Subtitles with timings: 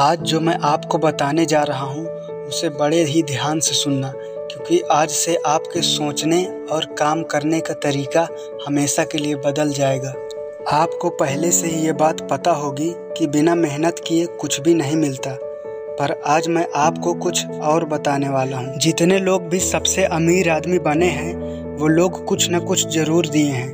[0.00, 2.06] आज जो मैं आपको बताने जा रहा हूँ,
[2.48, 7.74] उसे बड़े ही ध्यान से सुनना, क्योंकि आज से आपके सोचने और काम करने का
[7.74, 8.28] तरीका
[8.66, 10.14] हमेशा के लिए बदल जाएगा।
[10.68, 14.96] आपको पहले से ही ये बात पता होगी कि बिना मेहनत किए कुछ भी नहीं
[14.96, 15.30] मिलता।
[15.96, 20.78] पर आज मैं आपको कुछ और बताने वाला हूँ। जितने लोग भी सबसे अमीर आदमी
[20.78, 21.34] बने हैं,
[21.76, 23.70] वो लोग कुछ न कुछ ज़रूर दिए हैं।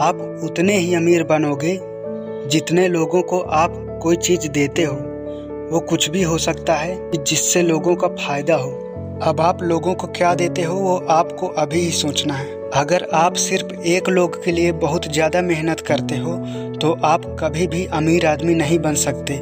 [0.00, 1.80] आप उतने ही अमीर बनोगे
[2.48, 5.11] जितने लोगों को आप कोई चीज़ देते हो।
[5.72, 8.70] वो कुछ भी हो सकता है जिससे लोगों का फ़ायदा हो।
[9.22, 13.34] अब आप लोगों को क्या देते हो, वो आपको अभी ही सोचना है। अगर आप
[13.36, 16.36] सिर्फ़ एक लोग के लिए बहुत ज़्यादा मेहनत करते हो
[16.78, 19.40] तो आप कभी भी अमीर आदमी नहीं बन सकते।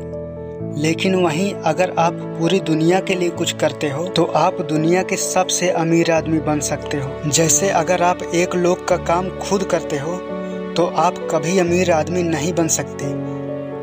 [0.76, 5.16] लेकिन वहीं अगर आप पूरी दुनिया के लिए कुछ करते हो तो आप दुनिया के
[5.16, 9.98] सबसे अमीर आदमी बन सकते हो। जैसे अगर आप एक लोग का काम खुद करते
[9.98, 10.16] हो
[10.76, 13.12] तो आप कभी अमीर आदमी नहीं बन सकते।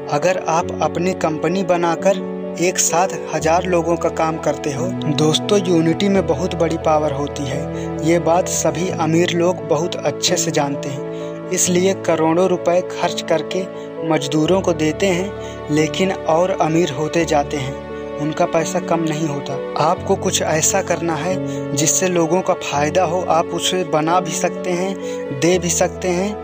[0.08, 2.20] अगर आप अपनी कंपनी बनाकर
[2.58, 4.86] एक साथ हज़ार लोगों का काम करते हो।
[5.18, 10.38] दोस्तों यूनिटी में बहुत बड़ी पावर होती है। ये बात सभी अमीर लोग बहुत अच्छे
[10.38, 13.62] से जानते हैं। इसलिए करोड़ों रुपए खर्च करके
[14.10, 19.54] मजदूरों को देते हैं, लेकिन और अमीर होते जाते हैं। उनका पैसा कम नहीं होता।
[19.84, 24.71] आपको कुछ ऐसा करना है जिससे लोगों का फ़ायदा हो। आप उसे बना भी सकते
[24.71, 24.94] हैं,
[25.40, 26.36] दे भी सकते हैं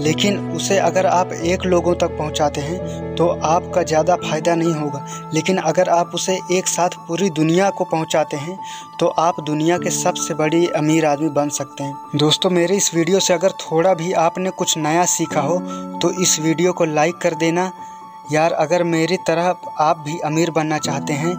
[0.00, 5.04] लेकिन उसे अगर आप एक लोगों तक पहुंचाते हैं तो आपका ज़्यादा फ़ायदा नहीं होगा।
[5.34, 8.58] लेकिन अगर आप उसे एक साथ पूरी दुनिया को पहुंचाते हैं
[9.00, 13.20] तो आप दुनिया के सबसे बड़ी अमीर आदमी बन सकते हैं। दोस्तों, मेरे इस वीडियो
[13.20, 15.58] से अगर थोड़ा भी आपने कुछ नया सीखा हो
[15.98, 17.70] तो इस वीडियो को लाइक कर देना।
[18.32, 21.34] यार, अगर मेरी तरह आप भी अमीर बनना चाहते हैं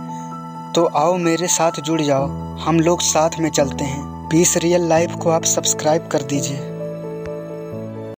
[0.74, 2.28] तो आओ मेरे साथ जुड़ जाओ।
[2.60, 6.73] हम लोग साथ में चलते हैं। पीस रियल लाइफ को आप सब्सक्राइब कर दीजिए।